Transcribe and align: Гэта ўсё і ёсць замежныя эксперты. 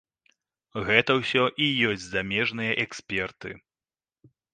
Гэта 0.87 1.11
ўсё 1.19 1.43
і 1.65 1.67
ёсць 1.89 2.07
замежныя 2.13 2.71
эксперты. 2.85 3.51